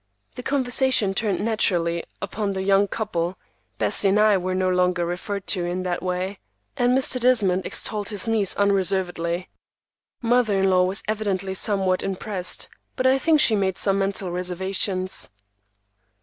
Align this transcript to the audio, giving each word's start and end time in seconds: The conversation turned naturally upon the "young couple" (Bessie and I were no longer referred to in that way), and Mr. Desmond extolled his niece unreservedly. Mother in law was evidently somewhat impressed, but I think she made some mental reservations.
The 0.33 0.41
conversation 0.41 1.13
turned 1.13 1.41
naturally 1.45 2.03
upon 2.23 2.53
the 2.53 2.63
"young 2.63 2.87
couple" 2.87 3.37
(Bessie 3.77 4.09
and 4.09 4.19
I 4.19 4.35
were 4.35 4.55
no 4.55 4.67
longer 4.67 5.05
referred 5.05 5.45
to 5.49 5.63
in 5.63 5.83
that 5.83 6.01
way), 6.01 6.39
and 6.75 6.97
Mr. 6.97 7.19
Desmond 7.19 7.67
extolled 7.67 8.09
his 8.09 8.27
niece 8.27 8.55
unreservedly. 8.55 9.47
Mother 10.19 10.57
in 10.61 10.71
law 10.71 10.85
was 10.85 11.03
evidently 11.07 11.53
somewhat 11.53 12.01
impressed, 12.01 12.67
but 12.95 13.05
I 13.05 13.19
think 13.19 13.39
she 13.39 13.55
made 13.55 13.77
some 13.77 13.99
mental 13.99 14.31
reservations. 14.31 15.29